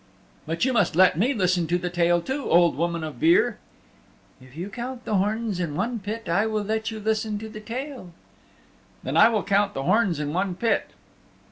[0.47, 3.59] "But you must let me listen to the tale too, Old Woman of Beare."
[4.41, 7.59] "If you count the horns in one pit I will let you listen to the
[7.61, 8.09] tale."
[9.03, 10.89] "Then I will count the horns in one pit."